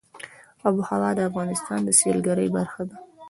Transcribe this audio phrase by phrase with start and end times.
[0.65, 2.95] آب وهوا د افغانستان د سیلګرۍ برخه ده.